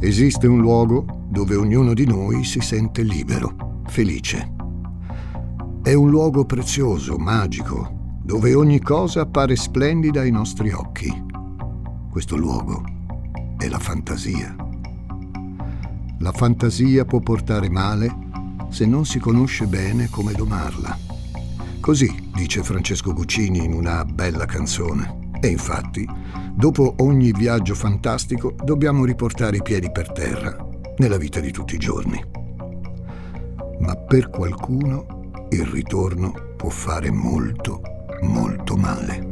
[0.00, 4.54] Esiste un luogo dove ognuno di noi si sente libero, felice.
[5.82, 11.12] È un luogo prezioso, magico, dove ogni cosa appare splendida ai nostri occhi.
[12.08, 12.84] Questo luogo
[13.58, 14.54] è la fantasia.
[16.20, 18.14] La fantasia può portare male
[18.68, 20.96] se non si conosce bene come domarla.
[21.80, 25.27] Così dice Francesco Guccini in una bella canzone.
[25.40, 26.06] E infatti,
[26.52, 30.56] dopo ogni viaggio fantastico, dobbiamo riportare i piedi per terra
[30.96, 32.20] nella vita di tutti i giorni.
[33.80, 37.80] Ma per qualcuno il ritorno può fare molto,
[38.22, 39.26] molto male.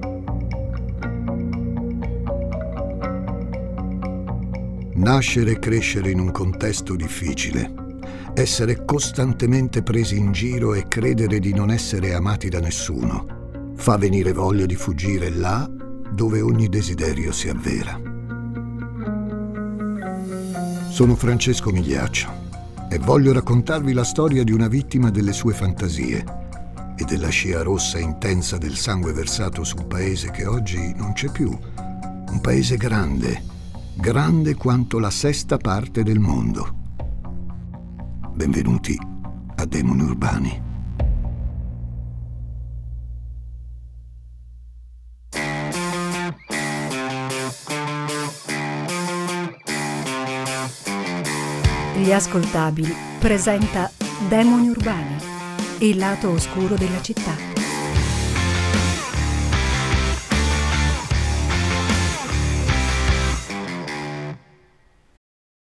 [4.94, 7.74] Nascere e crescere in un contesto difficile,
[8.34, 14.32] essere costantemente presi in giro e credere di non essere amati da nessuno, fa venire
[14.32, 15.68] voglia di fuggire là
[16.16, 18.00] dove ogni desiderio si avvera.
[20.88, 22.32] Sono Francesco Migliaccio
[22.88, 26.24] e voglio raccontarvi la storia di una vittima delle sue fantasie
[26.96, 31.30] e della scia rossa intensa del sangue versato su un paese che oggi non c'è
[31.30, 33.42] più, un paese grande,
[33.94, 36.74] grande quanto la sesta parte del mondo.
[38.32, 38.98] Benvenuti
[39.56, 40.65] a Demoni Urbani.
[52.06, 53.90] Gli ascoltabili presenta
[54.28, 55.16] Demoni Urbani,
[55.80, 57.34] il lato oscuro della città.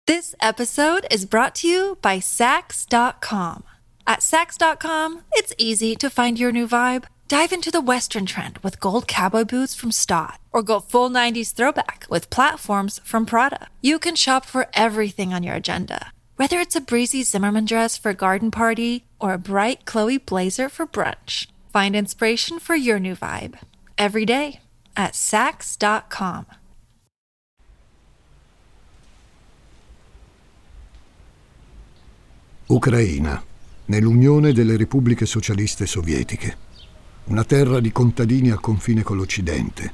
[0.05, 3.63] This episode is brought to you by Sax.com.
[4.05, 7.03] At Sax.com, it's easy to find your new vibe.
[7.27, 11.53] Dive into the Western trend with gold cowboy boots from Stott, or go full 90s
[11.53, 13.67] throwback with platforms from Prada.
[13.81, 18.11] You can shop for everything on your agenda whether it's a breezy Zimmerman dress for
[18.11, 23.13] a garden party or a bright Chloe blazer for brunch, find inspiration for your new
[23.13, 23.59] vibe
[23.97, 24.61] every day
[24.95, 26.45] at Sax.com.
[32.67, 33.43] Ucraina,
[33.85, 36.67] nell'Unione delle Repubbliche Socialiste Sovietiche.
[37.25, 39.91] Una terra di contadini al confine con l'Occidente,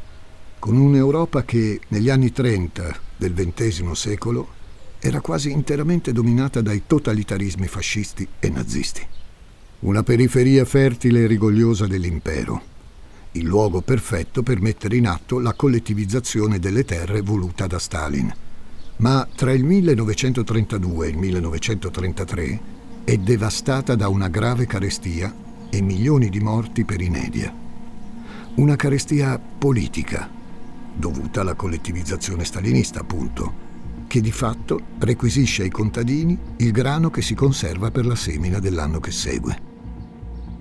[0.60, 4.55] con un'Europa che negli anni 30 del XX secolo
[5.08, 9.06] era quasi interamente dominata dai totalitarismi fascisti e nazisti.
[9.82, 12.60] Una periferia fertile e rigogliosa dell'impero,
[13.34, 18.34] il luogo perfetto per mettere in atto la collettivizzazione delle terre voluta da Stalin.
[18.98, 22.60] Ma tra il 1932 e il 1933
[23.04, 25.32] è devastata da una grave carestia
[25.70, 27.54] e milioni di morti per inedia.
[28.56, 30.28] Una carestia politica,
[30.96, 33.65] dovuta alla collettivizzazione stalinista, appunto,
[34.08, 39.00] che di fatto requisisce ai contadini il grano che si conserva per la semina dell'anno
[39.00, 39.74] che segue.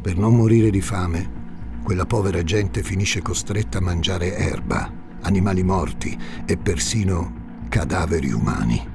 [0.01, 1.43] Per non morire di fame,
[1.83, 4.91] quella povera gente finisce costretta a mangiare erba,
[5.23, 8.89] animali morti e persino cadaveri umani.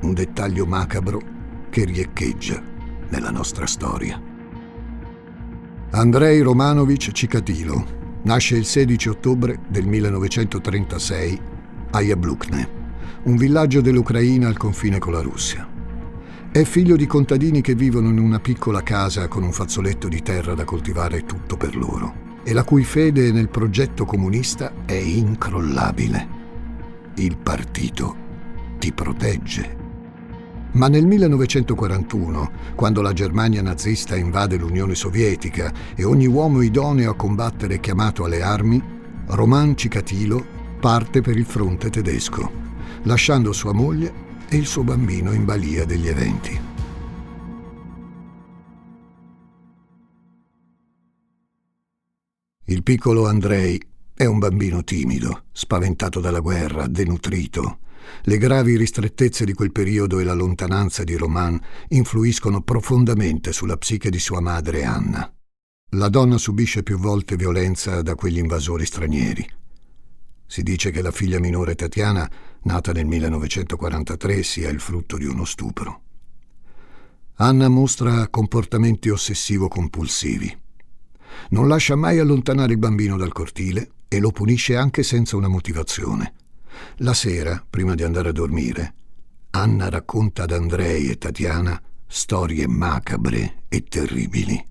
[0.00, 1.20] Un dettaglio macabro
[1.70, 2.62] che riecheggia
[3.08, 4.20] nella nostra storia.
[5.92, 11.40] Andrei Romanovich Cicatilo nasce il 16 ottobre del 1936
[11.90, 12.79] a Jablukne
[13.22, 15.68] un villaggio dell'Ucraina al confine con la Russia.
[16.50, 20.54] È figlio di contadini che vivono in una piccola casa con un fazzoletto di terra
[20.54, 26.38] da coltivare tutto per loro e la cui fede nel progetto comunista è incrollabile.
[27.16, 28.16] Il partito
[28.78, 29.76] ti protegge.
[30.72, 37.16] Ma nel 1941, quando la Germania nazista invade l'Unione Sovietica e ogni uomo idoneo a
[37.16, 38.82] combattere è chiamato alle armi,
[39.26, 42.60] Roman Cicatilo parte per il fronte tedesco
[43.04, 46.60] lasciando sua moglie e il suo bambino in balia degli eventi.
[52.64, 53.80] Il piccolo Andrei
[54.14, 57.78] è un bambino timido, spaventato dalla guerra, denutrito.
[58.22, 61.58] Le gravi ristrettezze di quel periodo e la lontananza di Roman
[61.88, 65.32] influiscono profondamente sulla psiche di sua madre Anna.
[65.94, 69.44] La donna subisce più volte violenza da quegli invasori stranieri.
[70.46, 72.30] Si dice che la figlia minore Tatiana,
[72.62, 76.02] nata nel 1943, sia il frutto di uno stupro.
[77.36, 80.58] Anna mostra comportamenti ossessivo-compulsivi.
[81.50, 86.34] Non lascia mai allontanare il bambino dal cortile e lo punisce anche senza una motivazione.
[86.96, 88.94] La sera, prima di andare a dormire,
[89.50, 94.62] Anna racconta ad Andrei e Tatiana storie macabre e terribili.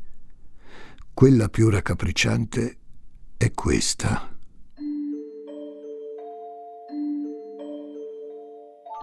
[1.13, 2.77] Quella più raccapricciante
[3.37, 4.28] è questa.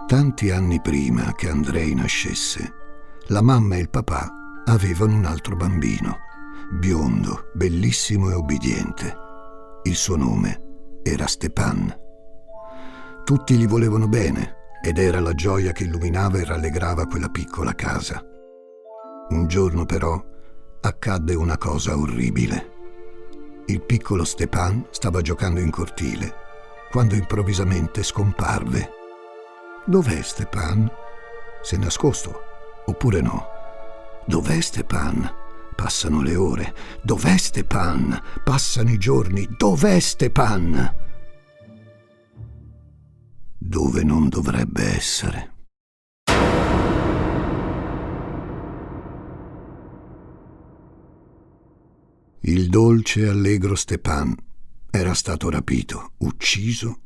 [0.07, 2.73] Tanti anni prima che Andrei nascesse,
[3.27, 6.19] la mamma e il papà avevano un altro bambino,
[6.79, 9.17] biondo, bellissimo e obbediente.
[9.83, 11.93] Il suo nome era Stepan.
[13.25, 18.25] Tutti gli volevano bene ed era la gioia che illuminava e rallegrava quella piccola casa.
[19.31, 20.25] Un giorno però
[20.83, 22.75] accadde una cosa orribile.
[23.67, 26.33] Il piccolo Stepan stava giocando in cortile
[26.93, 28.96] quando improvvisamente scomparve.
[29.89, 30.91] Dov'è Stepan?
[31.63, 32.41] Si è nascosto?
[32.87, 33.47] Oppure no?
[34.27, 35.33] Dov'è Stepan?
[35.77, 36.75] Passano le ore.
[37.05, 38.21] Dov'è Stepan?
[38.43, 39.47] Passano i giorni.
[39.57, 40.93] Dov'è Stepan?
[43.57, 45.55] Dove non dovrebbe essere.
[52.41, 54.35] Il dolce allegro Stepan
[54.91, 57.03] era stato rapito, ucciso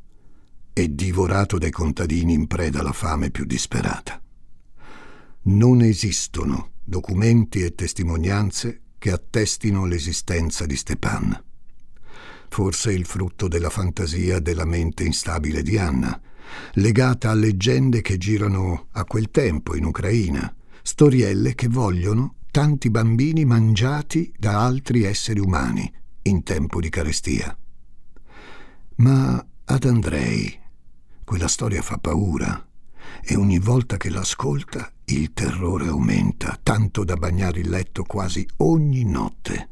[0.73, 4.21] e divorato dai contadini in preda alla fame più disperata.
[5.43, 11.43] Non esistono documenti e testimonianze che attestino l'esistenza di Stepan.
[12.49, 16.19] Forse il frutto della fantasia della mente instabile di Anna,
[16.73, 20.53] legata a leggende che girano a quel tempo in Ucraina,
[20.83, 25.91] storielle che vogliono tanti bambini mangiati da altri esseri umani
[26.23, 27.57] in tempo di carestia.
[28.97, 30.59] Ma ad Andrei
[31.31, 32.67] quella storia fa paura
[33.23, 39.05] e ogni volta che l'ascolta il terrore aumenta, tanto da bagnare il letto quasi ogni
[39.05, 39.69] notte.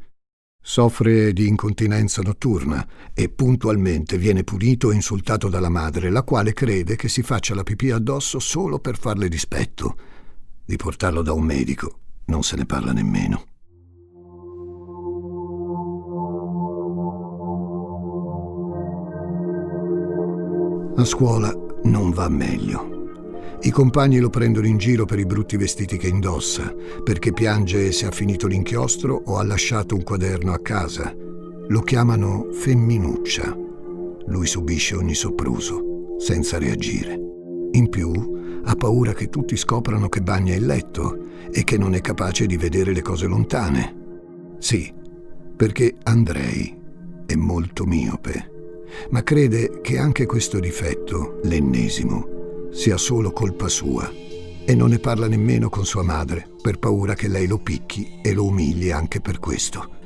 [0.58, 6.96] Soffre di incontinenza notturna e puntualmente viene punito e insultato dalla madre, la quale crede
[6.96, 9.98] che si faccia la pipì addosso solo per farle dispetto.
[10.64, 11.98] Di portarlo da un medico
[12.28, 13.49] non se ne parla nemmeno.
[21.00, 21.50] A scuola
[21.84, 23.56] non va meglio.
[23.62, 28.04] I compagni lo prendono in giro per i brutti vestiti che indossa, perché piange se
[28.04, 31.16] ha finito l'inchiostro o ha lasciato un quaderno a casa.
[31.68, 33.56] Lo chiamano femminuccia.
[34.26, 37.18] Lui subisce ogni sopruso, senza reagire.
[37.72, 38.12] In più,
[38.62, 41.16] ha paura che tutti scoprano che bagna il letto
[41.50, 43.96] e che non è capace di vedere le cose lontane.
[44.58, 44.92] Sì,
[45.56, 46.78] perché Andrei
[47.24, 48.58] è molto miope
[49.10, 54.10] ma crede che anche questo difetto, l'ennesimo, sia solo colpa sua
[54.64, 58.32] e non ne parla nemmeno con sua madre per paura che lei lo picchi e
[58.32, 59.98] lo umili anche per questo.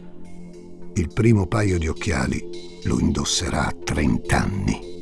[0.95, 4.93] Il primo paio di occhiali lo indosserà a 30 anni.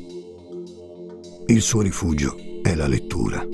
[1.47, 3.45] Il suo rifugio è la lettura.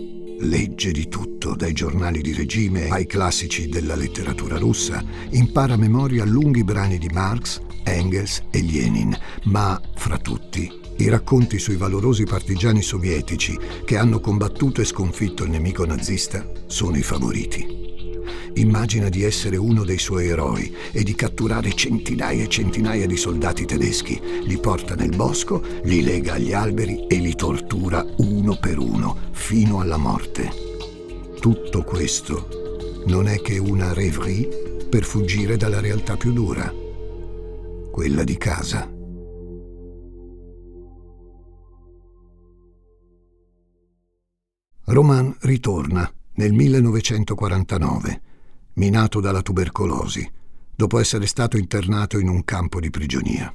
[0.42, 6.24] Legge di tutto, dai giornali di regime ai classici della letteratura russa, impara a memoria
[6.24, 7.62] lunghi brani di Marx
[7.94, 14.82] Engels e Lenin, ma fra tutti i racconti sui valorosi partigiani sovietici che hanno combattuto
[14.82, 17.88] e sconfitto il nemico nazista sono i favoriti.
[18.56, 23.64] Immagina di essere uno dei suoi eroi e di catturare centinaia e centinaia di soldati
[23.64, 29.18] tedeschi, li porta nel bosco, li lega agli alberi e li tortura uno per uno
[29.32, 30.52] fino alla morte.
[31.40, 36.79] Tutto questo non è che una rêverie per fuggire dalla realtà più dura
[37.92, 38.98] quella di casa.
[44.86, 48.22] Roman ritorna nel 1949,
[48.74, 50.28] minato dalla tubercolosi,
[50.76, 53.54] dopo essere stato internato in un campo di prigionia.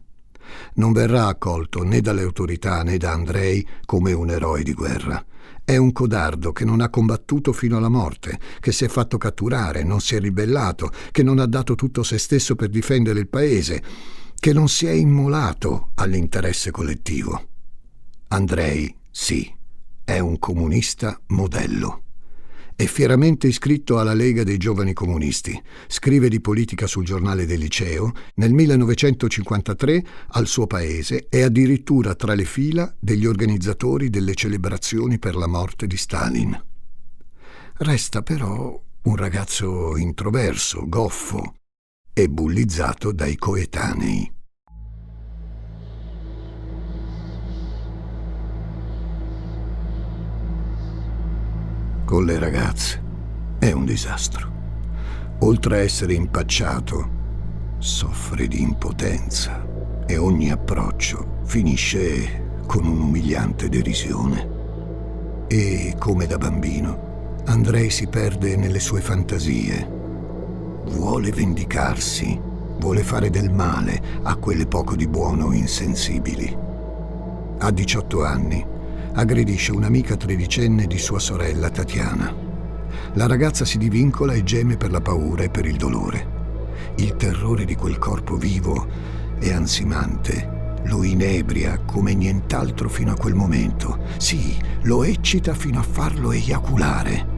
[0.74, 5.24] Non verrà accolto né dalle autorità né da Andrei come un eroe di guerra.
[5.64, 9.82] È un codardo che non ha combattuto fino alla morte, che si è fatto catturare,
[9.82, 13.82] non si è ribellato, che non ha dato tutto se stesso per difendere il paese
[14.44, 17.48] che non si è immolato all'interesse collettivo.
[18.28, 19.50] Andrei, sì,
[20.04, 22.02] è un comunista modello.
[22.76, 28.12] È fieramente iscritto alla Lega dei Giovani Comunisti, scrive di politica sul giornale del liceo,
[28.34, 35.36] nel 1953 al suo paese è addirittura tra le fila degli organizzatori delle celebrazioni per
[35.36, 36.64] la morte di Stalin.
[37.76, 41.54] Resta però un ragazzo introverso, goffo,
[42.12, 44.33] e bullizzato dai coetanei.
[52.24, 53.02] Con le ragazze
[53.58, 54.50] è un disastro.
[55.40, 57.10] Oltre a essere impacciato,
[57.76, 59.62] soffre di impotenza
[60.06, 64.48] e ogni approccio finisce con un'umiliante derisione.
[65.48, 69.86] E, come da bambino, Andrei si perde nelle sue fantasie
[70.92, 72.40] vuole vendicarsi,
[72.78, 76.56] vuole fare del male a quelle poco di buono insensibili.
[77.58, 78.72] A 18 anni
[79.14, 82.34] aggredisce un'amica tredicenne di sua sorella Tatiana.
[83.14, 86.32] La ragazza si divincola e geme per la paura e per il dolore.
[86.96, 88.86] Il terrore di quel corpo vivo
[89.38, 94.00] e ansimante lo inebria come nient'altro fino a quel momento.
[94.18, 97.32] Sì, lo eccita fino a farlo eiaculare.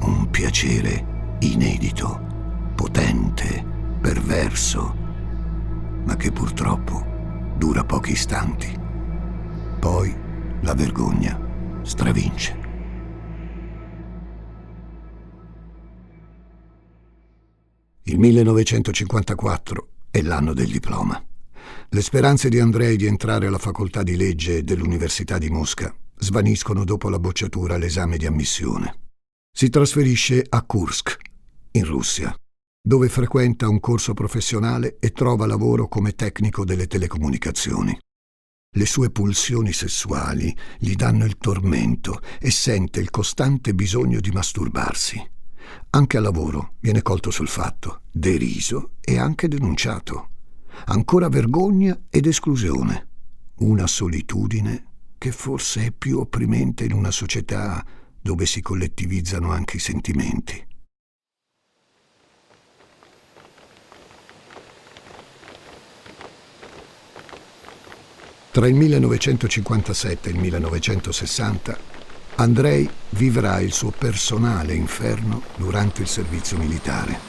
[0.00, 3.64] Un piacere inedito, potente,
[4.00, 4.96] perverso,
[6.04, 7.04] ma che purtroppo
[7.56, 8.76] dura pochi istanti.
[9.78, 10.26] Poi
[10.62, 12.66] la vergogna stravince.
[18.02, 21.22] Il 1954 è l'anno del diploma.
[21.90, 27.08] Le speranze di Andrei di entrare alla facoltà di legge dell'Università di Mosca svaniscono dopo
[27.08, 29.10] la bocciatura all'esame di ammissione.
[29.54, 31.16] Si trasferisce a Kursk,
[31.72, 32.34] in Russia,
[32.80, 37.98] dove frequenta un corso professionale e trova lavoro come tecnico delle telecomunicazioni.
[38.70, 45.30] Le sue pulsioni sessuali gli danno il tormento e sente il costante bisogno di masturbarsi.
[45.90, 50.30] Anche al lavoro viene colto sul fatto, deriso e anche denunciato
[50.86, 53.08] ancora vergogna ed esclusione,
[53.56, 54.84] una solitudine
[55.18, 57.84] che forse è più opprimente in una società
[58.20, 60.66] dove si collettivizzano anche i sentimenti.
[68.58, 71.78] Tra il 1957 e il 1960
[72.34, 77.20] Andrei vivrà il suo personale inferno durante il servizio militare.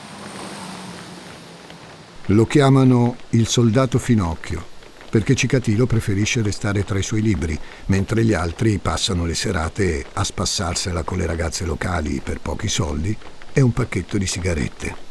[2.26, 4.66] Lo chiamano il soldato Finocchio,
[5.12, 7.56] perché Cicatilo preferisce restare tra i suoi libri,
[7.86, 13.16] mentre gli altri passano le serate a spassarsela con le ragazze locali per pochi soldi
[13.54, 15.09] e un pacchetto di sigarette.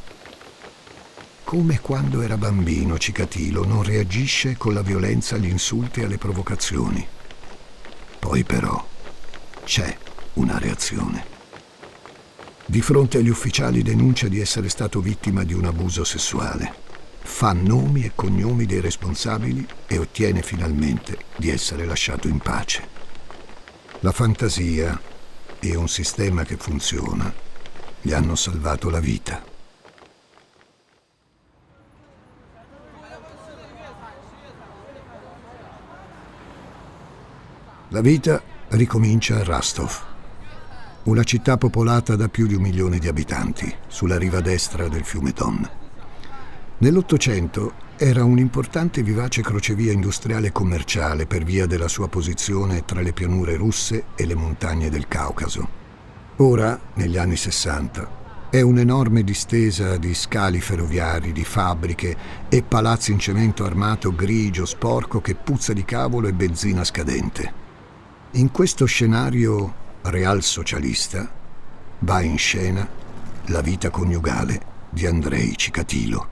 [1.48, 7.08] Come quando era bambino, Cicatilo non reagisce con la violenza agli insulti e alle provocazioni.
[8.18, 8.86] Poi però
[9.64, 9.96] c'è
[10.34, 11.24] una reazione.
[12.66, 16.74] Di fronte agli ufficiali denuncia di essere stato vittima di un abuso sessuale
[17.22, 22.86] fa nomi e cognomi dei responsabili e ottiene finalmente di essere lasciato in pace.
[24.00, 25.00] La fantasia
[25.58, 27.32] e un sistema che funziona
[28.02, 29.56] gli hanno salvato la vita.
[37.90, 39.90] La vita ricomincia a Rastov,
[41.04, 45.32] una città popolata da più di un milione di abitanti, sulla riva destra del fiume
[45.32, 45.66] Don.
[46.76, 53.00] Nell'Ottocento era un'importante e vivace crocevia industriale e commerciale per via della sua posizione tra
[53.00, 55.66] le pianure russe e le montagne del Caucaso.
[56.36, 58.06] Ora, negli anni Sessanta,
[58.50, 62.14] è un'enorme distesa di scali ferroviari, di fabbriche
[62.50, 67.67] e palazzi in cemento armato grigio, sporco che puzza di cavolo e benzina scadente.
[68.38, 71.28] In questo scenario real socialista
[71.98, 72.88] va in scena
[73.46, 76.28] la vita coniugale di Andrei Cicatilo.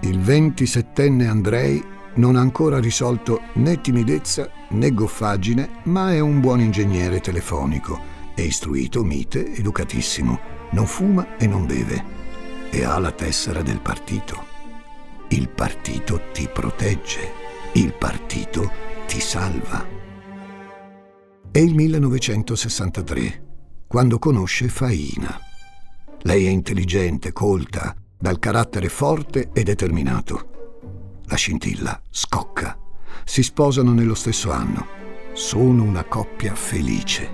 [0.00, 1.80] Il 27enne Andrei
[2.14, 7.96] non ha ancora risolto né timidezza né goffaggine, ma è un buon ingegnere telefonico.
[8.34, 10.40] È istruito, mite, educatissimo.
[10.72, 12.04] Non fuma e non beve.
[12.70, 14.53] E ha la tessera del partito.
[16.04, 17.32] Partito ti protegge.
[17.72, 18.70] Il partito
[19.06, 19.86] ti salva.
[21.50, 25.40] È il 1963, quando conosce Faina.
[26.20, 31.22] Lei è intelligente, colta, dal carattere forte e determinato.
[31.24, 32.78] La scintilla scocca.
[33.24, 34.86] Si sposano nello stesso anno.
[35.32, 37.26] Sono una coppia felice.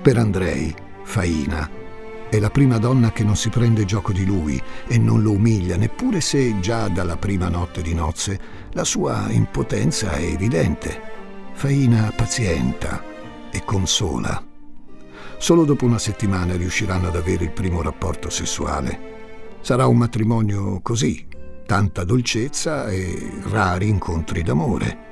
[0.00, 1.87] Per Andrei, Faina
[2.30, 5.76] è la prima donna che non si prende gioco di lui e non lo umilia,
[5.76, 8.38] neppure se già dalla prima notte di nozze
[8.72, 11.00] la sua impotenza è evidente.
[11.52, 13.02] Faina pazienta
[13.50, 14.44] e consola.
[15.38, 19.16] Solo dopo una settimana riusciranno ad avere il primo rapporto sessuale.
[19.60, 21.26] Sarà un matrimonio così,
[21.64, 25.06] tanta dolcezza e rari incontri d'amore.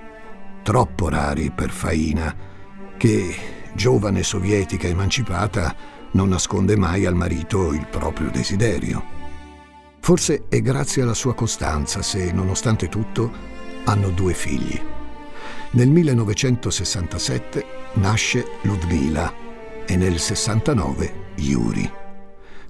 [0.63, 2.35] Troppo rari per Faina,
[2.97, 3.35] che,
[3.75, 9.05] giovane sovietica emancipata, non nasconde mai al marito il proprio desiderio.
[10.01, 13.31] Forse è grazie alla sua costanza se, nonostante tutto,
[13.85, 14.81] hanno due figli.
[15.73, 19.31] Nel 1967 nasce Ludmila
[19.85, 21.93] e nel 69 Yuri.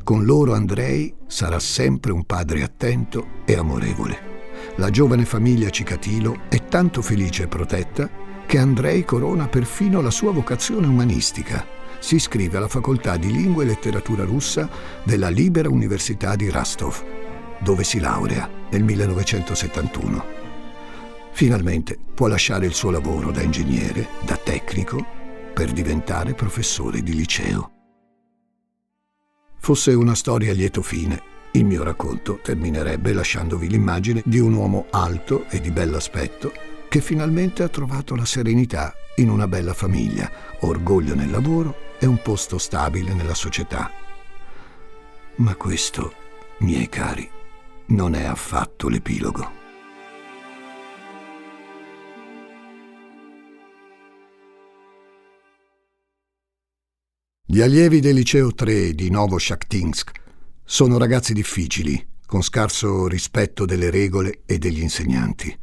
[0.02, 4.34] Con loro Andrei sarà sempre un padre attento e amorevole.
[4.76, 8.10] La giovane famiglia Cicatilo è tanto felice e protetta
[8.44, 11.75] che Andrei corona perfino la sua vocazione umanistica.
[11.98, 14.68] Si iscrive alla facoltà di lingua e letteratura russa
[15.02, 17.04] della Libera Università di Rastov,
[17.60, 20.24] dove si laurea nel 1971.
[21.32, 25.04] Finalmente può lasciare il suo lavoro da ingegnere, da tecnico,
[25.52, 27.70] per diventare professore di liceo.
[29.58, 34.86] Fosse una storia a lieto fine, il mio racconto terminerebbe lasciandovi l'immagine di un uomo
[34.90, 36.52] alto e di bell'aspetto
[36.88, 42.20] che finalmente ha trovato la serenità in una bella famiglia, orgoglio nel lavoro e un
[42.22, 43.90] posto stabile nella società.
[45.36, 46.14] Ma questo,
[46.58, 47.28] miei cari,
[47.86, 49.64] non è affatto l'epilogo.
[57.48, 60.10] Gli allievi del liceo 3 di Novoshaktinsk
[60.64, 65.56] sono ragazzi difficili, con scarso rispetto delle regole e degli insegnanti.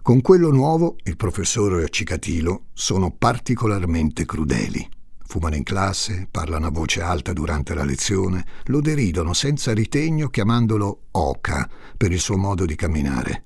[0.00, 4.88] Con quello nuovo, il professore Cicatilo, sono particolarmente crudeli.
[5.30, 11.02] Fumano in classe, parlano a voce alta durante la lezione, lo deridono senza ritegno chiamandolo
[11.12, 13.44] Oca per il suo modo di camminare.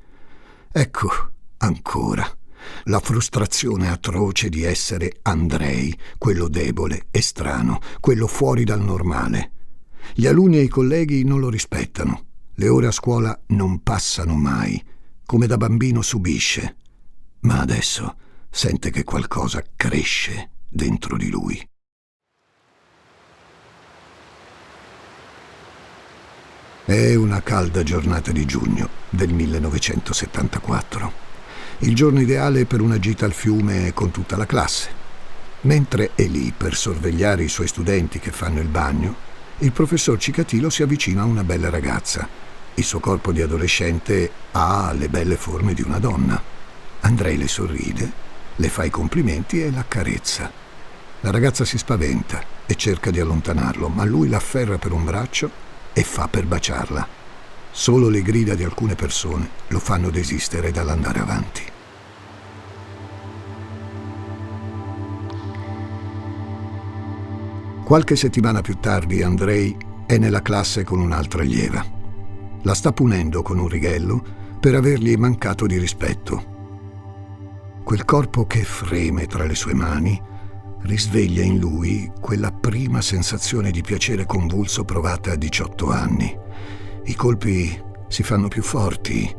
[0.72, 1.10] Ecco,
[1.58, 2.26] ancora,
[2.84, 9.52] la frustrazione atroce di essere Andrei, quello debole e strano, quello fuori dal normale.
[10.14, 12.24] Gli alunni e i colleghi non lo rispettano.
[12.54, 14.82] Le ore a scuola non passano mai
[15.26, 16.76] come da bambino subisce,
[17.40, 18.16] ma adesso
[18.48, 21.62] sente che qualcosa cresce dentro di lui.
[26.84, 31.12] È una calda giornata di giugno del 1974.
[31.78, 35.02] Il giorno ideale per una gita al fiume con tutta la classe.
[35.62, 39.16] Mentre è lì per sorvegliare i suoi studenti che fanno il bagno,
[39.58, 42.42] il professor Cicatilo si avvicina a una bella ragazza
[42.76, 46.42] il suo corpo di adolescente ha le belle forme di una donna.
[47.02, 48.10] Andrei le sorride,
[48.56, 50.50] le fa i complimenti e l'accarezza.
[51.20, 55.48] La ragazza si spaventa e cerca di allontanarlo, ma lui la afferra per un braccio
[55.94, 57.08] e fa per baciarla.
[57.70, 61.62] Solo le grida di alcune persone lo fanno desistere dall'andare avanti.
[67.84, 71.94] Qualche settimana più tardi Andrei è nella classe con un'altra allieva
[72.64, 74.22] la sta punendo con un righello
[74.58, 76.52] per avergli mancato di rispetto.
[77.84, 80.20] Quel corpo che freme tra le sue mani
[80.84, 86.38] risveglia in lui quella prima sensazione di piacere convulso provata a 18 anni.
[87.04, 89.34] I colpi si fanno più forti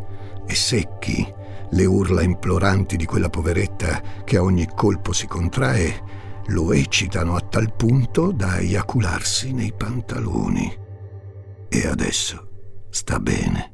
[0.45, 1.27] e secchi,
[1.71, 6.13] le urla imploranti di quella poveretta che a ogni colpo si contrae
[6.47, 10.83] lo eccitano a tal punto da eiacularsi nei pantaloni.
[11.67, 13.73] E adesso sta bene.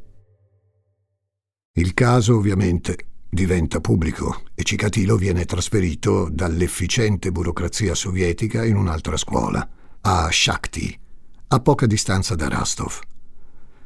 [1.74, 9.66] Il caso ovviamente diventa pubblico e Cicatilo viene trasferito dall'efficiente burocrazia sovietica in un'altra scuola,
[10.02, 11.00] a Shakti,
[11.48, 13.00] a poca distanza da Rostov.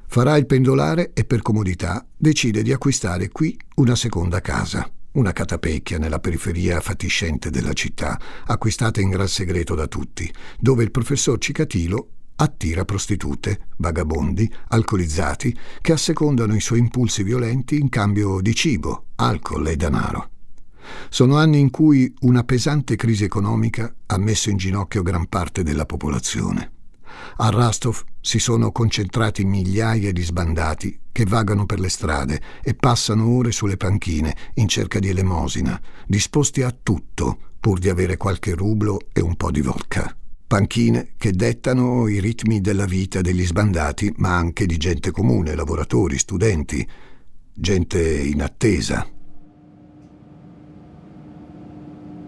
[0.08, 6.00] Farà il pendolare e per comodità decide di acquistare qui una seconda casa, una catapecchia
[6.00, 12.10] nella periferia fatiscente della città, acquistata in gran segreto da tutti, dove il professor Cicatilo
[12.36, 19.68] attira prostitute, vagabondi, alcolizzati che assecondano i suoi impulsi violenti in cambio di cibo, alcol
[19.68, 20.30] e denaro.
[21.10, 25.86] Sono anni in cui una pesante crisi economica ha messo in ginocchio gran parte della
[25.86, 26.72] popolazione.
[27.38, 33.28] A Rastov si sono concentrati migliaia di sbandati che vagano per le strade e passano
[33.28, 39.00] ore sulle panchine in cerca di elemosina, disposti a tutto pur di avere qualche rublo
[39.12, 40.16] e un po' di vodka
[40.56, 46.18] panchine che dettano i ritmi della vita degli sbandati, ma anche di gente comune, lavoratori,
[46.18, 46.88] studenti,
[47.54, 49.06] gente in attesa.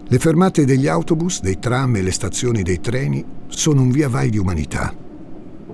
[0.10, 4.30] Le fermate degli autobus, dei tram e le stazioni dei treni sono un via vai
[4.30, 4.94] di umanità.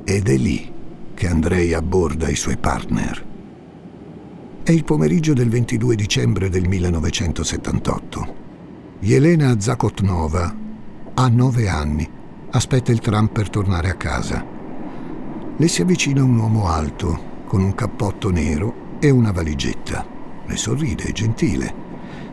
[0.03, 0.71] Ed è lì
[1.15, 3.25] che Andrei abborda i suoi partner.
[4.61, 8.35] È il pomeriggio del 22 dicembre del 1978.
[8.99, 10.55] Yelena Zakotnova
[11.15, 12.21] ha nove anni
[12.55, 14.45] aspetta il tram per tornare a casa.
[15.55, 20.05] Le si avvicina un uomo alto, con un cappotto nero e una valigetta.
[20.45, 21.73] Le sorride, è gentile,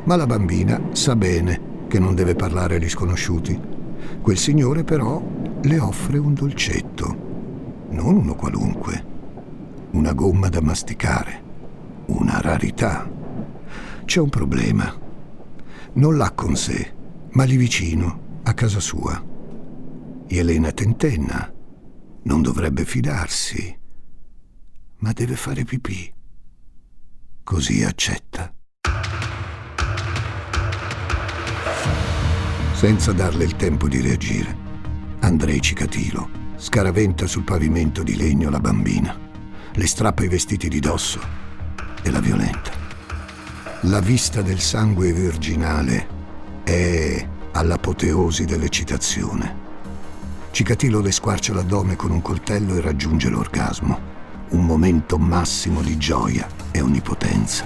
[0.05, 3.59] ma la bambina sa bene che non deve parlare agli sconosciuti.
[4.21, 5.23] Quel signore però
[5.63, 9.05] le offre un dolcetto, non uno qualunque,
[9.93, 11.43] una gomma da masticare,
[12.07, 13.09] una rarità.
[14.05, 14.93] C'è un problema.
[15.93, 16.93] Non l'ha con sé,
[17.31, 19.30] ma lì vicino, a casa sua.
[20.39, 21.53] Elena tentenna.
[22.23, 23.77] Non dovrebbe fidarsi,
[24.99, 26.13] ma deve fare pipì.
[27.43, 28.55] Così accetta.
[32.75, 34.57] Senza darle il tempo di reagire,
[35.21, 39.19] Andrei Cicatilo scaraventa sul pavimento di legno la bambina,
[39.73, 41.21] le strappa i vestiti di dosso
[42.03, 42.71] e la violenta.
[43.83, 46.07] La vista del sangue virginale
[46.63, 49.60] è all'apoteosi dell'eccitazione.
[50.53, 53.99] Cicatilo le squarcia l'addome con un coltello e raggiunge l'orgasmo,
[54.51, 57.65] un momento massimo di gioia e onnipotenza.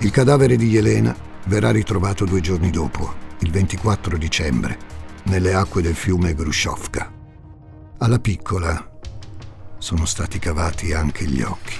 [0.00, 4.78] Il cadavere di Elena verrà ritrovato due giorni dopo, il 24 dicembre,
[5.24, 7.10] nelle acque del fiume Grushovka.
[7.98, 8.96] Alla piccola
[9.78, 11.74] sono stati cavati anche gli occhi.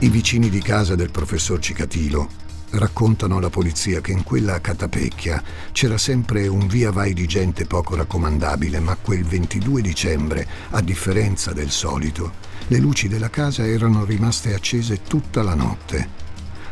[0.00, 2.40] I vicini di casa del professor Cicatilo
[2.72, 7.96] raccontano alla polizia che in quella catapecchia c'era sempre un via vai di gente poco
[7.96, 12.32] raccomandabile, ma quel 22 dicembre, a differenza del solito,
[12.68, 16.20] le luci della casa erano rimaste accese tutta la notte.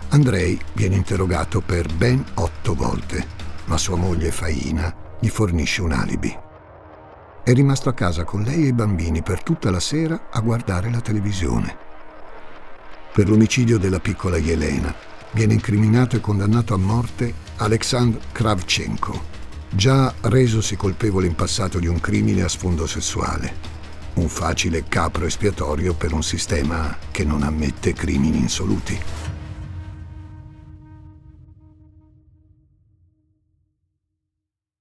[0.09, 3.27] Andrei viene interrogato per ben otto volte,
[3.67, 6.37] ma sua moglie Faina gli fornisce un alibi.
[7.43, 10.91] È rimasto a casa con lei e i bambini per tutta la sera a guardare
[10.91, 11.77] la televisione.
[13.13, 19.23] Per l'omicidio della piccola Yelena viene incriminato e condannato a morte Alexandr Kravchenko,
[19.71, 23.69] già resosi colpevole in passato di un crimine a sfondo sessuale.
[24.14, 28.99] Un facile capro espiatorio per un sistema che non ammette crimini insoluti.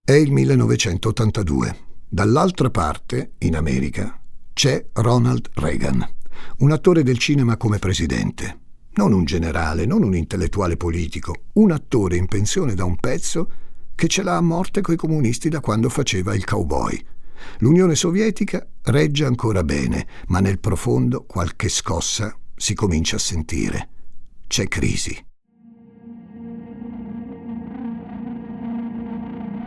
[0.03, 1.77] È il 1982.
[2.09, 4.19] Dall'altra parte, in America,
[4.53, 6.03] c'è Ronald Reagan,
[6.57, 8.68] un attore del cinema come presidente.
[8.99, 13.49] Non un generale, non un intellettuale politico, un attore in pensione da un pezzo
[13.95, 17.01] che ce l'ha a morte coi comunisti da quando faceva il cowboy.
[17.59, 23.89] L'Unione Sovietica regge ancora bene, ma nel profondo qualche scossa si comincia a sentire.
[24.47, 25.17] C'è crisi.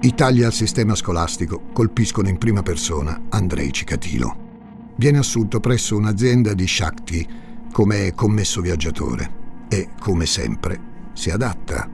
[0.03, 4.93] I tagli al sistema scolastico colpiscono in prima persona Andrei Cicatilo.
[4.99, 10.79] Viene assunto presso un'azienda di Shakti come commesso viaggiatore e, come sempre,
[11.15, 11.89] si adatta.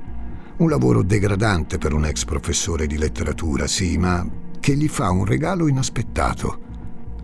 [0.56, 4.26] Un lavoro degradante per un ex professore di letteratura, sì, ma
[4.58, 6.66] che gli fa un regalo inaspettato.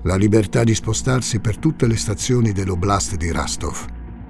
[0.02, 3.86] La libertà di spostarsi per tutte le stazioni dell'Oblast di Rastov.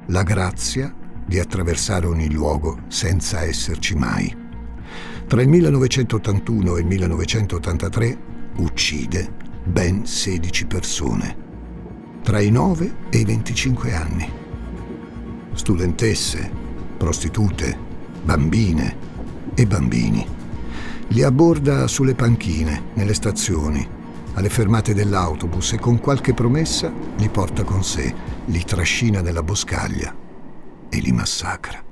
[0.06, 0.92] La grazia
[1.26, 4.34] di attraversare ogni luogo senza esserci mai.
[5.26, 8.18] Tra il 1981 e il 1983
[8.56, 9.32] uccide
[9.64, 11.43] ben 16 persone,
[12.24, 14.32] tra i 9 e i 25 anni.
[15.52, 16.50] Studentesse,
[16.96, 17.78] prostitute,
[18.22, 18.96] bambine
[19.54, 20.26] e bambini.
[21.08, 23.86] Li abborda sulle panchine, nelle stazioni,
[24.32, 28.12] alle fermate dell'autobus e con qualche promessa li porta con sé,
[28.46, 30.12] li trascina nella boscaglia
[30.88, 31.82] e li massacra.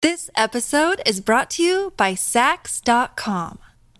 [0.00, 3.63] This episode is brought to you by Sax.com.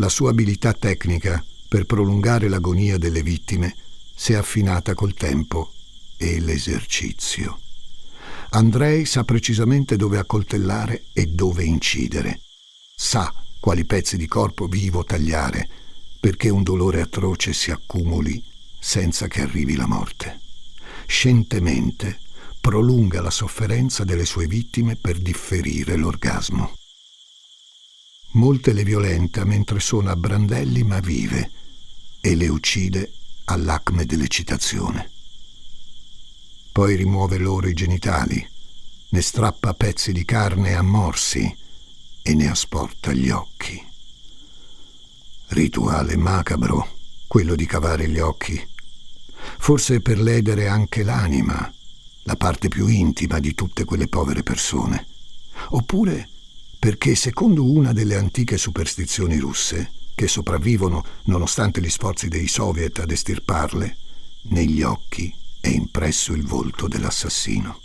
[0.00, 3.76] La sua abilità tecnica per prolungare l'agonia delle vittime
[4.14, 5.74] si è affinata col tempo
[6.16, 7.60] e l'esercizio.
[8.52, 12.40] Andrei sa precisamente dove accoltellare e dove incidere.
[12.96, 15.68] Sa quali pezzi di corpo vivo tagliare
[16.18, 18.42] perché un dolore atroce si accumuli
[18.78, 20.40] senza che arrivi la morte.
[21.06, 22.20] Scientemente
[22.58, 26.79] prolunga la sofferenza delle sue vittime per differire l'orgasmo.
[28.32, 31.50] Molte le violenta mentre sono a brandelli ma vive
[32.20, 33.12] e le uccide
[33.46, 35.10] all'acme dell'eccitazione.
[36.70, 38.48] Poi rimuove loro i genitali,
[39.08, 41.56] ne strappa pezzi di carne a morsi
[42.22, 43.84] e ne asporta gli occhi.
[45.48, 48.64] Rituale macabro, quello di cavare gli occhi,
[49.58, 51.72] forse per ledere anche l'anima,
[52.22, 55.06] la parte più intima di tutte quelle povere persone,
[55.70, 56.28] oppure
[56.80, 63.10] perché secondo una delle antiche superstizioni russe, che sopravvivono nonostante gli sforzi dei soviet ad
[63.10, 63.96] estirparle,
[64.44, 67.78] negli occhi è impresso il volto dell'assassino.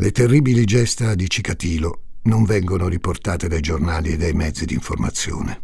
[0.00, 5.62] Le terribili gesta di Cicatilo non vengono riportate dai giornali e dai mezzi di informazione.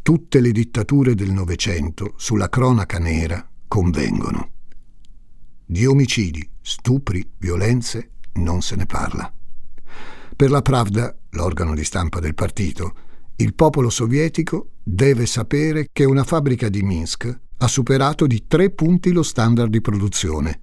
[0.00, 4.53] Tutte le dittature del Novecento sulla cronaca nera convengono.
[5.66, 9.32] Di omicidi, stupri, violenze non se ne parla.
[10.36, 12.94] Per la Pravda, l'organo di stampa del partito,
[13.36, 19.10] il popolo sovietico deve sapere che una fabbrica di Minsk ha superato di tre punti
[19.12, 20.60] lo standard di produzione.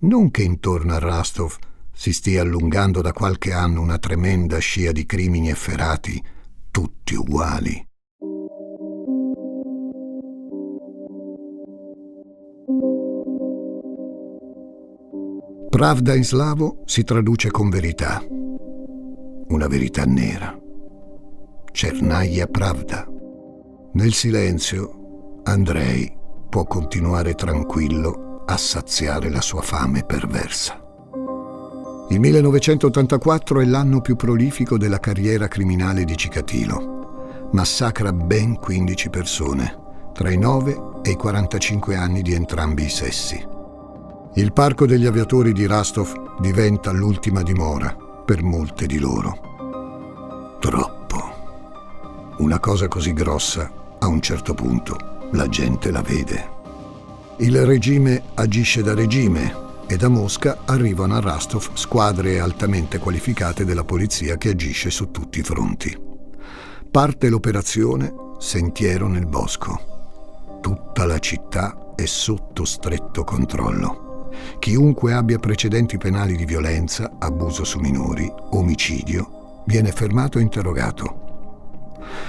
[0.00, 1.56] Non che intorno a Rostov
[1.92, 6.22] si stia allungando da qualche anno una tremenda scia di crimini efferati,
[6.70, 7.84] tutti uguali.
[15.76, 18.24] Pravda in slavo si traduce con verità,
[19.48, 20.58] una verità nera.
[21.70, 23.06] Cernaia Pravda.
[23.92, 26.10] Nel silenzio, Andrei
[26.48, 30.82] può continuare tranquillo a saziare la sua fame perversa.
[32.08, 37.50] Il 1984 è l'anno più prolifico della carriera criminale di Cicatilo.
[37.52, 39.78] Massacra ben 15 persone,
[40.14, 43.55] tra i 9 e i 45 anni di entrambi i sessi.
[44.36, 50.58] Il parco degli aviatori di Rastov diventa l'ultima dimora per molte di loro.
[50.60, 52.34] Troppo.
[52.38, 56.50] Una cosa così grossa, a un certo punto, la gente la vede.
[57.38, 59.54] Il regime agisce da regime
[59.86, 65.38] e da Mosca arrivano a Rastov squadre altamente qualificate della polizia che agisce su tutti
[65.38, 65.98] i fronti.
[66.90, 70.58] Parte l'operazione Sentiero nel bosco.
[70.60, 74.05] Tutta la città è sotto stretto controllo.
[74.58, 81.24] Chiunque abbia precedenti penali di violenza, abuso su minori, omicidio, viene fermato e interrogato.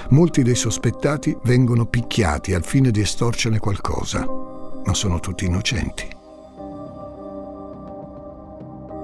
[0.09, 6.07] Molti dei sospettati vengono picchiati al fine di estorcerne qualcosa, ma sono tutti innocenti.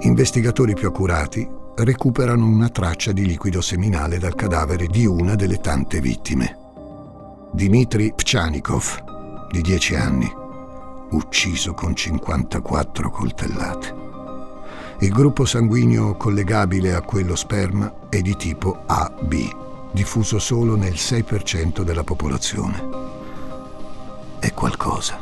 [0.01, 6.01] Investigatori più accurati recuperano una traccia di liquido seminale dal cadavere di una delle tante
[6.01, 6.57] vittime.
[7.51, 10.42] Dmitry Pchanikov, di 10 anni,
[11.13, 14.01] ucciso con 54 coltellate.
[14.99, 19.33] Il gruppo sanguigno collegabile a quello sperma è di tipo AB,
[19.91, 23.11] diffuso solo nel 6% della popolazione.
[24.39, 25.19] È qualcosa.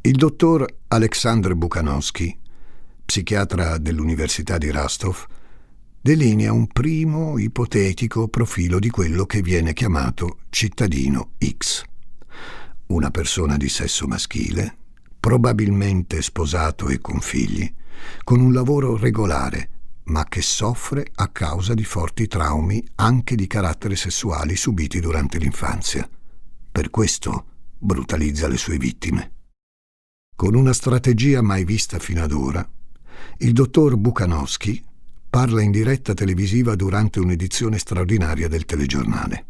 [0.00, 2.34] Il dottor Alexandr Bukhanovsky,
[3.04, 5.26] psichiatra dell'Università di Rostov,
[6.08, 11.82] delinea un primo ipotetico profilo di quello che viene chiamato cittadino X.
[12.86, 14.74] Una persona di sesso maschile,
[15.20, 17.70] probabilmente sposato e con figli,
[18.24, 19.68] con un lavoro regolare,
[20.04, 26.08] ma che soffre a causa di forti traumi anche di carattere sessuali subiti durante l'infanzia.
[26.72, 27.44] Per questo
[27.76, 29.32] brutalizza le sue vittime.
[30.34, 32.66] Con una strategia mai vista fino ad ora,
[33.40, 34.86] il dottor Bukhanowski
[35.28, 39.46] parla in diretta televisiva durante un'edizione straordinaria del telegiornale.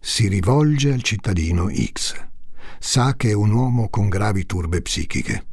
[0.00, 2.14] Si rivolge al cittadino X.
[2.78, 5.46] Sa che è un uomo con gravi turbe psichiche.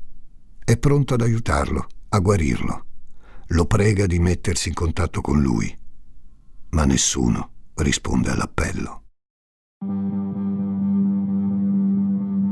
[0.64, 2.86] È pronto ad aiutarlo, a guarirlo.
[3.48, 5.74] Lo prega di mettersi in contatto con lui.
[6.70, 9.04] Ma nessuno risponde all'appello.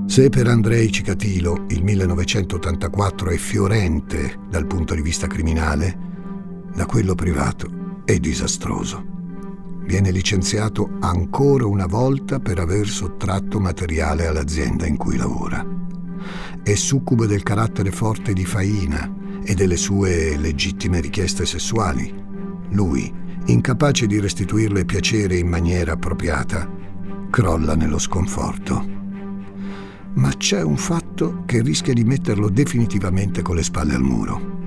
[0.07, 6.08] Se per Andrei Cicatilo il 1984 è fiorente dal punto di vista criminale,
[6.73, 9.17] da quello privato è disastroso.
[9.85, 15.65] Viene licenziato ancora una volta per aver sottratto materiale all'azienda in cui lavora.
[16.61, 19.11] È succubo del carattere forte di Faina
[19.43, 22.13] e delle sue legittime richieste sessuali.
[22.69, 23.11] Lui,
[23.45, 26.69] incapace di restituirle piacere in maniera appropriata,
[27.29, 28.97] crolla nello sconforto
[30.19, 34.57] ma c'è un fatto che rischia di metterlo definitivamente con le spalle al muro.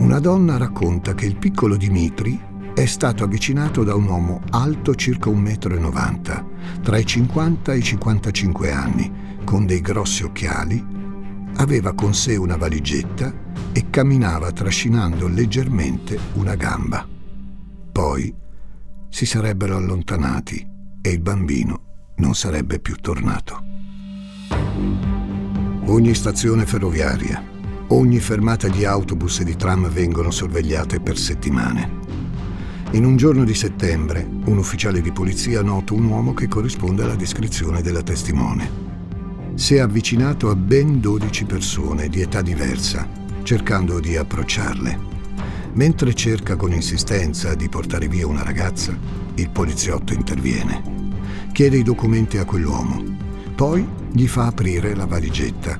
[0.00, 2.40] Una donna racconta che il piccolo Dimitri
[2.74, 7.82] è stato avvicinato da un uomo alto circa 1,90 m, tra i 50 e i
[7.82, 9.12] 55 anni,
[9.44, 10.82] con dei grossi occhiali,
[11.56, 13.30] aveva con sé una valigetta
[13.72, 17.06] e camminava trascinando leggermente una gamba.
[17.92, 18.34] Poi
[19.10, 20.66] si sarebbero allontanati
[21.02, 23.62] e il bambino non sarebbe più tornato.
[25.84, 27.44] Ogni stazione ferroviaria,
[27.92, 31.98] ogni fermata di autobus e di tram vengono sorvegliate per settimane.
[32.92, 37.14] In un giorno di settembre, un ufficiale di polizia nota un uomo che corrisponde alla
[37.14, 38.88] descrizione della testimone.
[39.54, 43.08] Si è avvicinato a ben 12 persone di età diversa,
[43.42, 45.08] cercando di approcciarle.
[45.74, 48.96] Mentre cerca con insistenza di portare via una ragazza,
[49.34, 50.98] il poliziotto interviene.
[51.52, 53.18] Chiede i documenti a quell'uomo
[53.60, 55.76] poi gli fa aprire la valigetta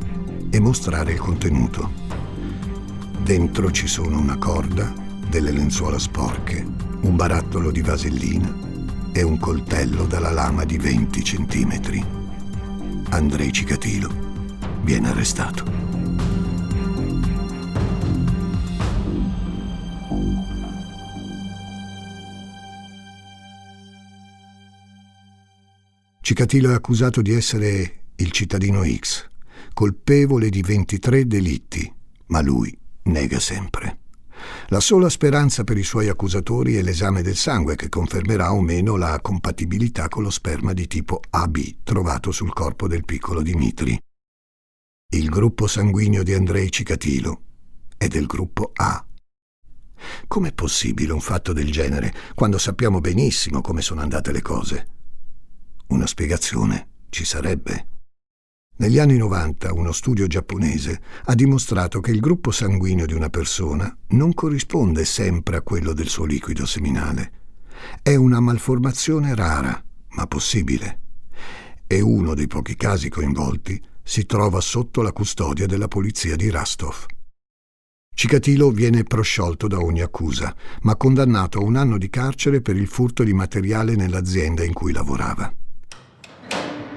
[0.50, 1.92] e mostrare il contenuto.
[3.22, 4.92] Dentro ci sono una corda,
[5.28, 6.66] delle lenzuola sporche,
[7.02, 8.52] un barattolo di vasellina
[9.12, 12.04] e un coltello dalla lama di 20 centimetri.
[13.10, 14.10] Andrei Cicatilo
[14.82, 15.78] viene arrestato.
[26.20, 29.29] Cicatilo è accusato di essere il cittadino X,
[29.72, 31.92] colpevole di 23 delitti,
[32.26, 33.98] ma lui nega sempre.
[34.68, 38.96] La sola speranza per i suoi accusatori è l'esame del sangue che confermerà o meno
[38.96, 44.00] la compatibilità con lo sperma di tipo AB trovato sul corpo del piccolo Dimitri.
[45.12, 47.42] Il gruppo sanguigno di Andrei Cicatilo
[47.96, 49.04] è del gruppo A.
[50.26, 54.86] Com'è possibile un fatto del genere quando sappiamo benissimo come sono andate le cose?
[55.88, 57.99] Una spiegazione ci sarebbe.
[58.80, 63.94] Negli anni 90 uno studio giapponese ha dimostrato che il gruppo sanguigno di una persona
[64.12, 67.32] non corrisponde sempre a quello del suo liquido seminale.
[68.00, 71.00] È una malformazione rara, ma possibile.
[71.86, 77.04] E uno dei pochi casi coinvolti si trova sotto la custodia della polizia di Rastov.
[78.14, 82.86] Cicatilo viene prosciolto da ogni accusa, ma condannato a un anno di carcere per il
[82.86, 85.52] furto di materiale nell'azienda in cui lavorava.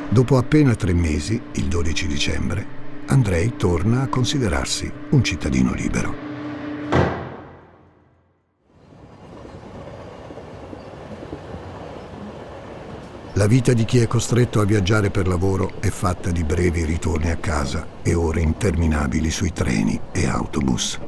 [0.09, 2.65] Dopo appena tre mesi, il 12 dicembre,
[3.07, 6.31] Andrei torna a considerarsi un cittadino libero.
[13.35, 17.31] La vita di chi è costretto a viaggiare per lavoro è fatta di brevi ritorni
[17.31, 20.99] a casa e ore interminabili sui treni e autobus.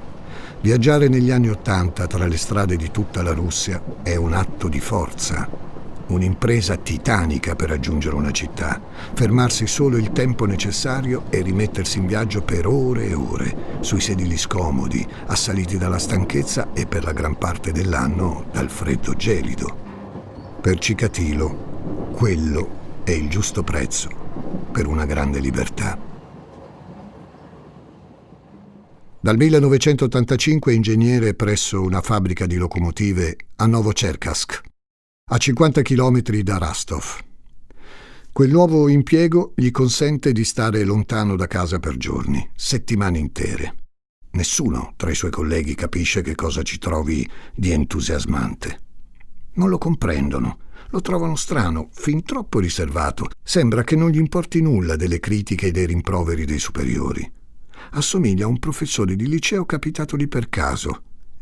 [0.60, 4.80] Viaggiare negli anni Ottanta tra le strade di tutta la Russia è un atto di
[4.80, 5.48] forza,
[6.08, 8.82] un'impresa titanica per raggiungere una città,
[9.14, 14.38] fermarsi solo il tempo necessario e rimettersi in viaggio per ore e ore, sui sedili
[14.38, 19.84] scomodi, assaliti dalla stanchezza e per la gran parte dell'anno dal freddo gelido.
[20.62, 24.10] Per Cicatilo, quello è il giusto prezzo
[24.72, 25.98] per una grande libertà.
[29.20, 34.62] Dal 1985 è ingegnere presso una fabbrica di locomotive a Novocherkassk,
[35.28, 37.18] a 50 km da Rastov.
[38.32, 43.76] Quel nuovo impiego gli consente di stare lontano da casa per giorni, settimane intere.
[44.34, 48.80] Nessuno tra i suoi colleghi capisce che cosa ci trovi di entusiasmante.
[49.54, 50.60] Non lo comprendono,
[50.90, 53.30] lo trovano strano, fin troppo riservato.
[53.42, 57.28] Sembra che non gli importi nulla delle critiche e dei rimproveri dei superiori.
[57.92, 61.02] Assomiglia a un professore di liceo capitato lì per caso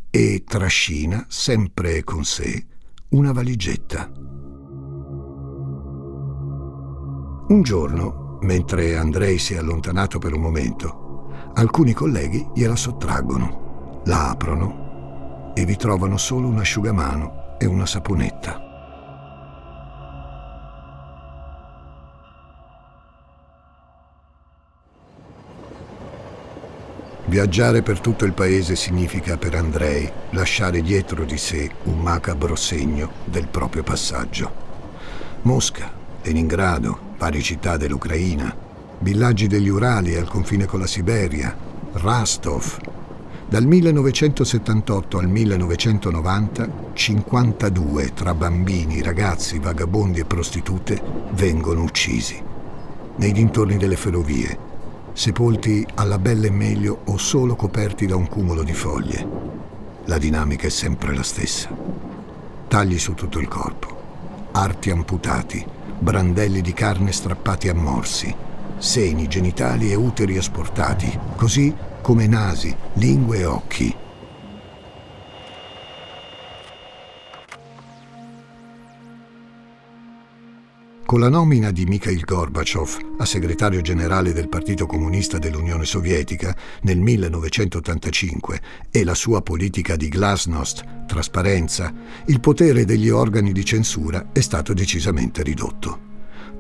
[0.10, 2.68] e trascina sempre con sé
[3.14, 4.10] una valigetta.
[7.48, 14.32] Un giorno, mentre Andrei si è allontanato per un momento, alcuni colleghi gliela sottraggono, la
[14.32, 18.73] aprono e vi trovano solo un asciugamano e una saponetta.
[27.26, 33.12] Viaggiare per tutto il paese significa per Andrei lasciare dietro di sé un macabro segno
[33.24, 34.52] del proprio passaggio.
[35.44, 35.90] Mosca,
[36.22, 38.54] Leningrado, varie città dell'Ucraina,
[39.00, 41.56] villaggi degli Urali al confine con la Siberia,
[41.94, 42.80] Rastov.
[43.48, 52.42] Dal 1978 al 1990, 52 tra bambini, ragazzi, vagabondi e prostitute vengono uccisi.
[53.16, 54.72] Nei dintorni delle ferrovie,
[55.14, 59.26] sepolti alla bella e meglio o solo coperti da un cumulo di foglie.
[60.06, 61.70] La dinamica è sempre la stessa.
[62.68, 63.88] Tagli su tutto il corpo,
[64.52, 65.66] arti amputati,
[66.00, 68.36] brandelli di carne strappati a morsi,
[68.78, 73.96] seni, genitali e uteri asportati, così come nasi, lingue e occhi.
[81.14, 86.98] Con la nomina di Mikhail Gorbachev a segretario generale del Partito Comunista dell'Unione Sovietica nel
[87.00, 91.94] 1985 e la sua politica di glasnost, trasparenza,
[92.26, 96.00] il potere degli organi di censura è stato decisamente ridotto.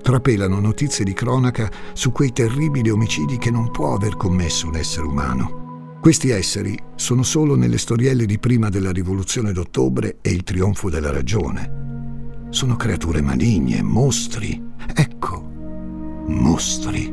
[0.04, 5.08] Trapelano notizie di cronaca su quei terribili omicidi che non può aver commesso un essere
[5.08, 5.98] umano.
[6.00, 11.10] Questi esseri sono solo nelle storielle di prima della rivoluzione d'ottobre e il trionfo della
[11.10, 11.82] ragione
[12.54, 14.64] sono creature maligne, mostri.
[14.94, 15.42] Ecco,
[16.28, 17.12] mostri.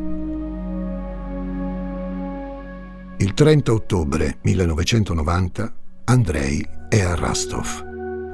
[3.17, 5.73] Il 30 ottobre 1990
[6.05, 7.85] Andrei è a Rastov.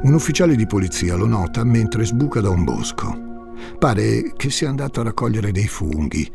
[0.02, 3.52] Un ufficiale di polizia lo nota mentre sbuca da un bosco.
[3.78, 6.28] Pare che sia andato a raccogliere dei funghi,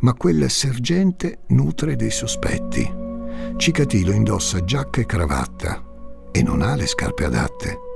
[0.00, 2.86] ma quel sergente nutre dei sospetti.
[3.56, 5.82] Cicatilo indossa giacca e cravatta
[6.30, 7.86] e non ha le scarpe adatte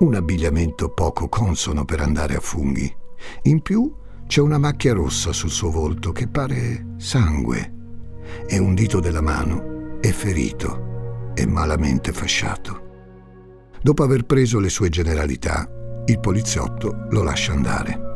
[0.00, 2.92] un abbigliamento poco consono per andare a funghi.
[3.42, 3.94] In più
[4.26, 7.74] c'è una macchia rossa sul suo volto che pare sangue.
[8.46, 12.80] e un dito della mano è ferito e malamente fasciato.
[13.82, 15.68] Dopo aver preso le sue generalità,
[16.06, 18.10] il poliziotto lo lascia andare.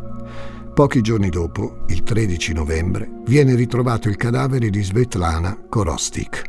[0.75, 6.43] Pochi giorni dopo, il 13 novembre, viene ritrovato il cadavere di Svetlana Korostik,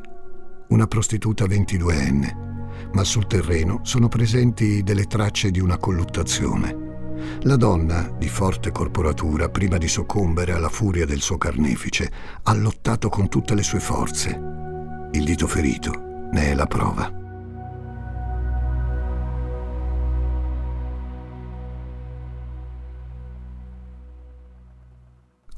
[0.69, 2.46] una prostituta 22enne,
[2.93, 6.85] ma sul terreno sono presenti delle tracce di una colluttazione.
[7.41, 12.11] La donna, di forte corporatura, prima di soccombere alla furia del suo carnefice,
[12.43, 14.29] ha lottato con tutte le sue forze.
[15.11, 15.91] Il dito ferito
[16.31, 17.25] ne è la prova.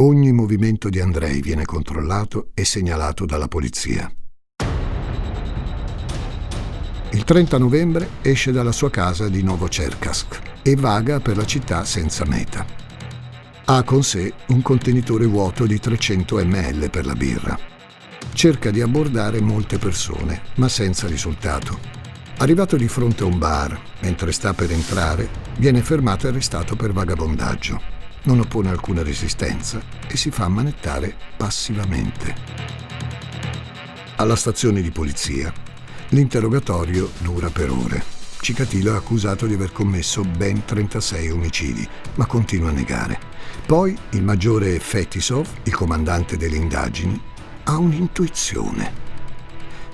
[0.01, 4.09] Ogni movimento di Andrei viene controllato e segnalato dalla polizia.
[7.11, 12.25] Il 30 novembre esce dalla sua casa di Novocherkassk e vaga per la città senza
[12.25, 12.65] meta.
[13.65, 17.57] Ha con sé un contenitore vuoto di 300 ml per la birra.
[18.33, 21.79] Cerca di abbordare molte persone, ma senza risultato.
[22.37, 26.93] Arrivato di fronte a un bar, mentre sta per entrare, viene fermato e arrestato per
[26.93, 32.35] vagabondaggio non oppone alcuna resistenza e si fa ammanettare passivamente.
[34.17, 35.53] Alla stazione di polizia
[36.09, 38.03] l'interrogatorio dura per ore.
[38.41, 43.19] Cicatilo è accusato di aver commesso ben 36 omicidi, ma continua a negare.
[43.65, 47.19] Poi il maggiore Fetisov, il comandante delle indagini,
[47.65, 49.07] ha un'intuizione.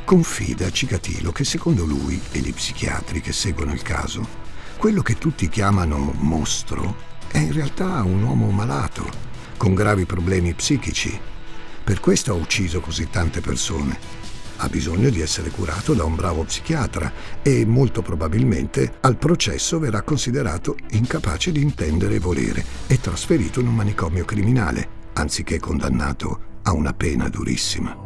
[0.05, 4.43] Confida a Cicatilo che secondo lui e gli psichiatri che seguono il caso,
[4.78, 6.95] quello che tutti chiamano mostro
[7.28, 9.09] è in realtà un uomo malato,
[9.57, 11.20] con gravi problemi psichici.
[11.84, 14.14] Per questo ha ucciso così tante persone.
[14.58, 20.01] Ha bisogno di essere curato da un bravo psichiatra e molto probabilmente al processo verrà
[20.01, 26.74] considerato incapace di intendere e volere e trasferito in un manicomio criminale, anziché condannato a
[26.74, 28.03] una pena durissima.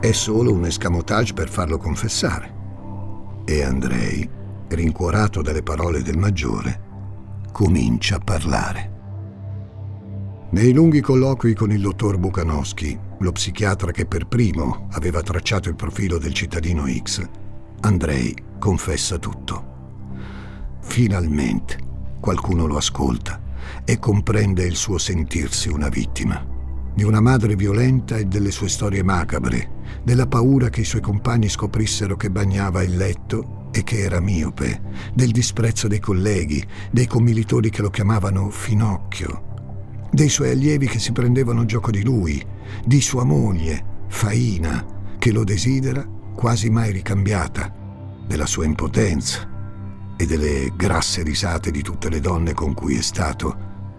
[0.00, 2.54] È solo un escamotage per farlo confessare.
[3.44, 4.28] E Andrei
[4.68, 6.80] rincuorato dalle parole del maggiore,
[7.52, 8.95] comincia a parlare.
[10.48, 15.74] Nei lunghi colloqui con il dottor Bukanowski, lo psichiatra che per primo aveva tracciato il
[15.74, 17.28] profilo del cittadino X,
[17.80, 19.74] Andrei confessa tutto.
[20.82, 21.78] Finalmente
[22.20, 23.42] qualcuno lo ascolta
[23.84, 26.46] e comprende il suo sentirsi una vittima,
[26.94, 29.70] di una madre violenta e delle sue storie macabre,
[30.04, 34.80] della paura che i suoi compagni scoprissero che bagnava il letto e che era miope,
[35.12, 39.54] del disprezzo dei colleghi, dei commilitori che lo chiamavano Finocchio,
[40.10, 42.44] dei suoi allievi che si prendevano gioco di lui,
[42.84, 44.84] di sua moglie, Faina,
[45.18, 47.72] che lo desidera quasi mai ricambiata,
[48.26, 49.48] della sua impotenza
[50.16, 53.56] e delle grasse risate di tutte le donne con cui è stato,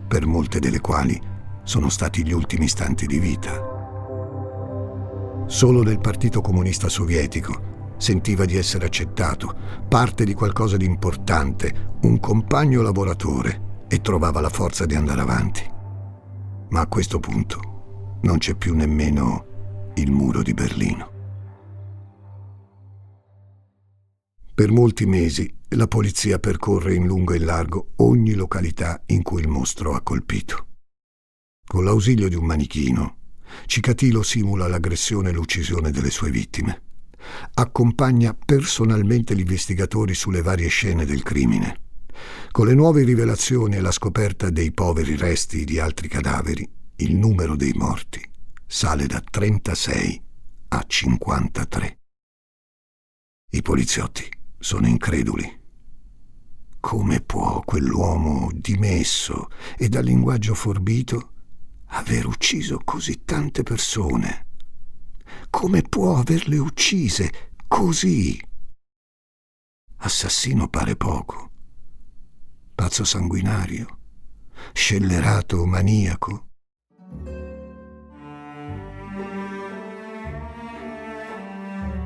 [0.08, 1.20] per molte delle quali
[1.64, 3.76] sono stati gli ultimi istanti di vita.
[5.48, 9.56] Solo nel Partito Comunista Sovietico sentiva di essere accettato,
[9.88, 15.76] parte di qualcosa di importante, un compagno lavoratore e trovava la forza di andare avanti.
[16.70, 21.12] Ma a questo punto non c'è più nemmeno il muro di Berlino.
[24.54, 29.42] Per molti mesi la polizia percorre in lungo e in largo ogni località in cui
[29.42, 30.66] il mostro ha colpito.
[31.66, 33.18] Con l'ausilio di un manichino,
[33.66, 36.82] Cicatilo simula l'aggressione e l'uccisione delle sue vittime
[37.56, 41.82] accompagna personalmente gli investigatori sulle varie scene del crimine.
[42.52, 47.56] Con le nuove rivelazioni e la scoperta dei poveri resti di altri cadaveri, il numero
[47.56, 48.22] dei morti
[48.66, 50.22] sale da 36
[50.70, 52.00] a 53.
[53.52, 55.66] I poliziotti sono increduli.
[56.80, 59.48] Come può quell'uomo dimesso
[59.78, 61.32] e dal linguaggio forbito
[61.88, 64.46] aver ucciso così tante persone?
[65.50, 68.40] Come può averle uccise così?
[69.98, 71.47] Assassino pare poco.
[72.80, 73.88] Pazzo sanguinario,
[74.72, 76.46] scellerato maniaco.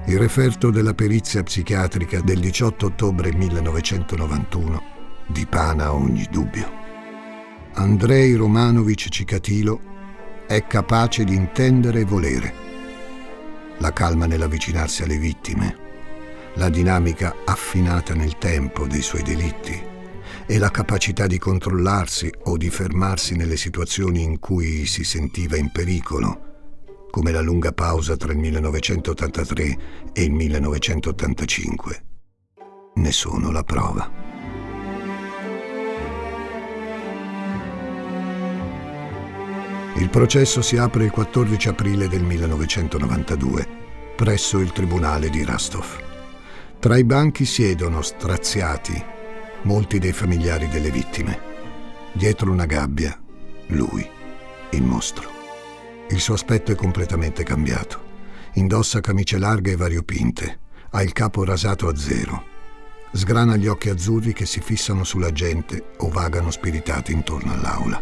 [0.06, 4.82] Il referto della perizia psichiatrica del 18 ottobre 1991
[5.28, 6.72] dipana ogni dubbio.
[7.74, 9.82] Andrei Romanovic Cicatilo
[10.48, 12.54] è capace di intendere e volere
[13.80, 15.78] la calma nell'avvicinarsi alle vittime,
[16.54, 19.90] la dinamica affinata nel tempo dei suoi delitti
[20.52, 25.72] e la capacità di controllarsi o di fermarsi nelle situazioni in cui si sentiva in
[25.72, 29.78] pericolo, come la lunga pausa tra il 1983
[30.12, 32.04] e il 1985,
[32.96, 34.12] ne sono la prova.
[39.96, 43.68] Il processo si apre il 14 aprile del 1992
[44.18, 45.86] presso il tribunale di Rastov.
[46.78, 49.20] Tra i banchi siedono straziati
[49.64, 51.50] molti dei familiari delle vittime.
[52.14, 53.20] Dietro una gabbia,
[53.68, 54.08] lui,
[54.72, 55.30] il mostro.
[56.10, 58.10] Il suo aspetto è completamente cambiato.
[58.54, 60.60] Indossa camicie larghe e variopinte,
[60.90, 62.50] ha il capo rasato a zero.
[63.14, 68.02] Sgrana gli occhi azzurri che si fissano sulla gente o vagano spiritati intorno all'aula.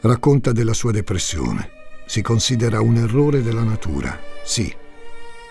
[0.00, 1.78] Racconta della sua depressione.
[2.06, 4.74] Si considera un errore della natura, sì,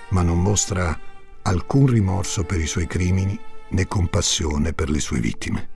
[0.10, 0.98] ma non mostra
[1.44, 3.40] alcun rimorso per i suoi crimini
[3.70, 5.70] né compassione per le sue vittime.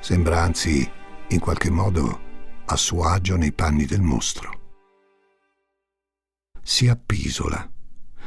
[0.00, 0.88] Sembra anzi,
[1.28, 2.20] in qualche modo,
[2.66, 4.56] a suo agio nei panni del mostro.
[6.62, 7.68] Si appisola,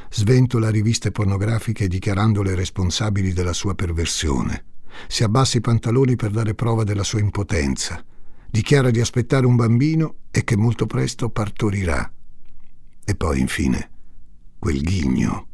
[0.09, 4.65] sventola riviste pornografiche dichiarandole responsabili della sua perversione,
[5.07, 8.03] si abbassa i pantaloni per dare prova della sua impotenza,
[8.49, 12.11] dichiara di aspettare un bambino e che molto presto partorirà.
[13.03, 13.89] E poi, infine,
[14.59, 15.47] quel ghigno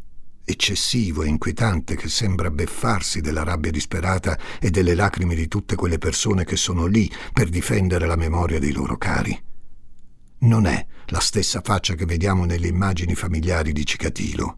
[0.50, 5.98] eccessivo e inquietante che sembra beffarsi della rabbia disperata e delle lacrime di tutte quelle
[5.98, 9.38] persone che sono lì per difendere la memoria dei loro cari.
[10.40, 14.58] Non è la stessa faccia che vediamo nelle immagini familiari di Cicatilo,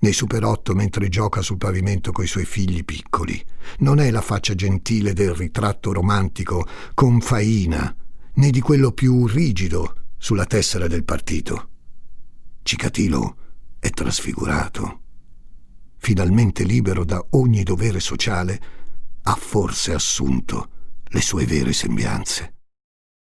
[0.00, 3.40] nei Super 8 mentre gioca sul pavimento coi suoi figli piccoli.
[3.78, 7.94] Non è la faccia gentile del ritratto romantico con faina,
[8.34, 11.68] né di quello più rigido sulla tessera del partito.
[12.64, 13.36] Cicatilo
[13.78, 15.01] è trasfigurato
[16.02, 18.60] finalmente libero da ogni dovere sociale,
[19.22, 20.68] ha forse assunto
[21.04, 22.54] le sue vere sembianze.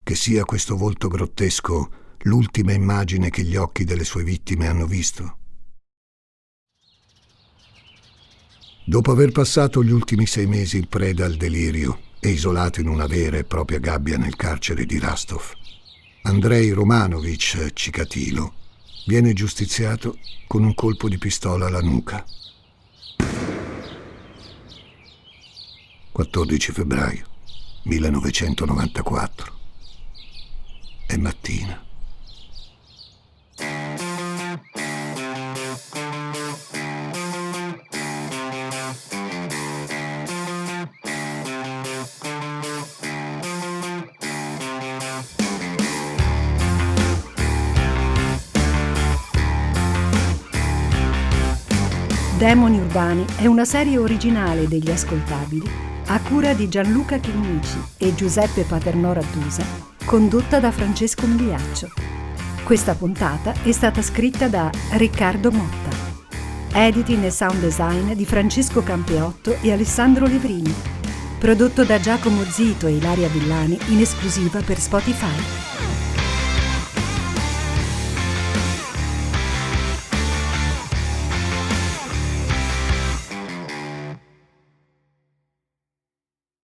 [0.05, 1.91] Che sia questo volto grottesco
[2.25, 5.39] l'ultima immagine che gli occhi delle sue vittime hanno visto?
[8.85, 13.07] Dopo aver passato gli ultimi sei mesi in preda al delirio e isolato in una
[13.07, 15.53] vera e propria gabbia nel carcere di Rastov,
[16.23, 18.53] Andrei Romanovich Cicatilo
[19.07, 22.23] viene giustiziato con un colpo di pistola alla nuca.
[26.19, 27.27] 14 febbraio
[27.85, 29.53] 1994.
[31.07, 31.81] È mattina.
[52.37, 58.63] Demoni Urbani è una serie originale degli ascoltabili a cura di Gianluca Chinnici e Giuseppe
[58.63, 59.63] Paternò Rattusa,
[60.07, 61.91] condotta da Francesco Migliaccio.
[62.65, 65.97] Questa puntata è stata scritta da Riccardo Motta.
[66.73, 70.75] Editing e sound design di Francesco Campeotto e Alessandro Levrini.
[71.39, 75.58] Prodotto da Giacomo Zito e Ilaria Villani in esclusiva per Spotify.